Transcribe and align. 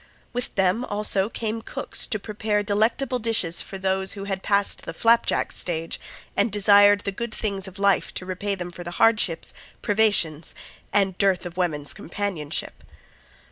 With 0.33 0.55
them 0.55 0.83
also 0.83 1.29
came 1.29 1.61
cooks 1.61 2.07
to 2.07 2.17
prepare 2.17 2.63
delectable 2.63 3.19
dishes 3.19 3.61
for 3.61 3.77
those 3.77 4.13
who 4.13 4.23
had 4.23 4.41
passed 4.41 4.81
the 4.83 4.95
flap 4.95 5.27
jack 5.27 5.51
stage, 5.51 5.99
and 6.35 6.51
desired 6.51 7.01
the 7.01 7.11
good 7.11 7.31
things 7.35 7.67
of 7.67 7.77
life 7.77 8.11
to 8.15 8.25
repay 8.25 8.55
them 8.55 8.71
for 8.71 8.83
the 8.83 8.89
hardships, 8.97 9.53
privations 9.83 10.55
and 10.91 11.15
dearth 11.19 11.45
of 11.45 11.55
woman's 11.55 11.93
companionship. 11.93 12.83